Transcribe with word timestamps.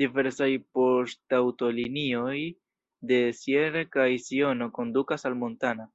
Diversaj 0.00 0.48
poŝtaŭtolinioj 0.78 2.34
de 3.14 3.22
Sierre 3.40 3.86
kaj 3.98 4.06
de 4.12 4.20
Siono 4.26 4.70
kondukas 4.82 5.26
al 5.32 5.40
Montana. 5.46 5.90